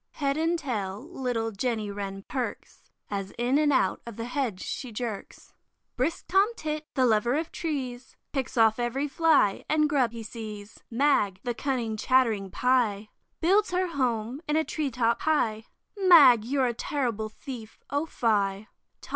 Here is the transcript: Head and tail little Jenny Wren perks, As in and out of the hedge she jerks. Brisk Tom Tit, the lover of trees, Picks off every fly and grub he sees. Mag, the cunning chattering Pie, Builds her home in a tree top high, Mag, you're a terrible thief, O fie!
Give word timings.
Head 0.13 0.35
and 0.35 0.57
tail 0.57 1.07
little 1.11 1.51
Jenny 1.51 1.91
Wren 1.91 2.23
perks, 2.27 2.89
As 3.11 3.33
in 3.37 3.59
and 3.59 3.71
out 3.71 4.01
of 4.07 4.15
the 4.15 4.25
hedge 4.25 4.61
she 4.63 4.91
jerks. 4.91 5.53
Brisk 5.95 6.25
Tom 6.27 6.47
Tit, 6.55 6.87
the 6.95 7.05
lover 7.05 7.35
of 7.35 7.51
trees, 7.51 8.15
Picks 8.33 8.57
off 8.57 8.79
every 8.79 9.07
fly 9.07 9.63
and 9.69 9.87
grub 9.87 10.11
he 10.11 10.23
sees. 10.23 10.79
Mag, 10.89 11.39
the 11.43 11.53
cunning 11.53 11.97
chattering 11.97 12.49
Pie, 12.49 13.09
Builds 13.41 13.69
her 13.69 13.89
home 13.89 14.41
in 14.47 14.55
a 14.57 14.63
tree 14.63 14.89
top 14.89 15.21
high, 15.21 15.65
Mag, 15.95 16.43
you're 16.45 16.65
a 16.65 16.73
terrible 16.73 17.29
thief, 17.29 17.77
O 17.91 18.07
fie! 18.07 18.67